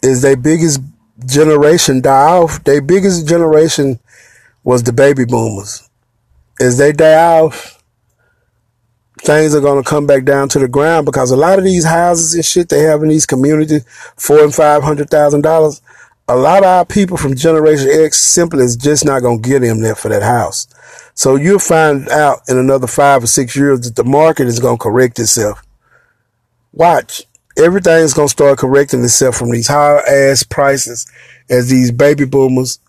Is 0.01 0.23
their 0.23 0.37
biggest 0.37 0.81
generation 1.25 2.01
die 2.01 2.31
off, 2.31 2.63
their 2.63 2.81
biggest 2.81 3.27
generation 3.27 3.99
was 4.63 4.81
the 4.83 4.93
baby 4.93 5.25
boomers. 5.25 5.87
As 6.59 6.79
they 6.79 6.93
die 6.93 7.41
off, 7.41 7.78
things 9.21 9.55
are 9.55 9.61
going 9.61 9.81
to 9.81 9.89
come 9.89 10.07
back 10.07 10.23
down 10.25 10.49
to 10.49 10.59
the 10.59 10.67
ground 10.67 11.05
because 11.05 11.31
a 11.31 11.37
lot 11.37 11.59
of 11.59 11.65
these 11.65 11.85
houses 11.85 12.33
and 12.33 12.45
shit 12.45 12.69
they 12.69 12.81
have 12.81 13.03
in 13.03 13.09
these 13.09 13.25
communities, 13.25 13.85
four 14.17 14.43
and 14.43 14.53
five 14.53 14.83
hundred 14.83 15.09
thousand 15.09 15.41
dollars. 15.41 15.81
A 16.27 16.35
lot 16.35 16.59
of 16.59 16.65
our 16.65 16.85
people 16.85 17.17
from 17.17 17.35
Generation 17.35 17.89
X 17.89 18.21
simply 18.21 18.63
is 18.63 18.75
just 18.75 19.03
not 19.03 19.21
going 19.21 19.41
to 19.41 19.49
get 19.49 19.59
them 19.61 19.81
there 19.81 19.95
for 19.95 20.09
that 20.09 20.21
house. 20.21 20.67
So 21.15 21.35
you'll 21.35 21.57
find 21.57 22.07
out 22.09 22.41
in 22.47 22.57
another 22.57 22.85
five 22.85 23.23
or 23.23 23.27
six 23.27 23.55
years 23.55 23.81
that 23.81 23.95
the 23.95 24.03
market 24.03 24.47
is 24.47 24.59
going 24.59 24.77
to 24.77 24.83
correct 24.83 25.17
itself. 25.19 25.63
Watch 26.71 27.23
everything's 27.59 28.13
gonna 28.13 28.29
start 28.29 28.57
correcting 28.57 29.03
itself 29.03 29.35
from 29.35 29.51
these 29.51 29.67
high 29.67 29.97
ass 29.99 30.43
prices 30.43 31.05
as 31.49 31.69
these 31.69 31.91
baby 31.91 32.25
boomers 32.25 32.79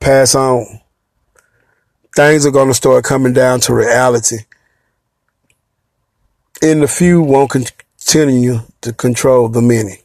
pass 0.00 0.34
on. 0.34 0.80
Things 2.14 2.44
are 2.44 2.50
gonna 2.50 2.74
start 2.74 3.04
coming 3.04 3.32
down 3.32 3.60
to 3.60 3.74
reality. 3.74 4.38
And 6.60 6.82
the 6.82 6.88
few 6.88 7.22
won't 7.22 7.50
continue 7.50 8.60
to 8.80 8.92
control 8.92 9.48
the 9.48 9.62
many. 9.62 10.02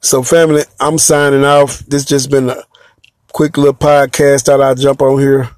So 0.00 0.22
family, 0.22 0.62
I'm 0.80 0.98
signing 0.98 1.44
off. 1.44 1.78
This 1.86 2.04
just 2.04 2.30
been 2.30 2.50
a 2.50 2.62
quick 3.32 3.56
little 3.56 3.72
podcast. 3.72 4.44
Thought 4.44 4.60
I'd 4.60 4.78
jump 4.78 5.00
on 5.00 5.18
here 5.18 5.48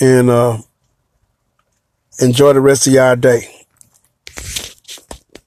and 0.00 0.30
uh, 0.30 0.58
enjoy 2.20 2.52
the 2.52 2.60
rest 2.60 2.86
of 2.86 2.92
y'all 2.92 3.16
day. 3.16 3.59